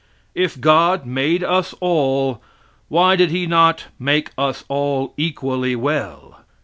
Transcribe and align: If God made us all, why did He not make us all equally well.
If 0.33 0.59
God 0.59 1.05
made 1.05 1.43
us 1.43 1.75
all, 1.79 2.41
why 2.89 3.15
did 3.15 3.29
He 3.29 3.45
not 3.45 3.85
make 3.99 4.31
us 4.35 4.63
all 4.67 5.13
equally 5.15 5.75
well. 5.75 6.39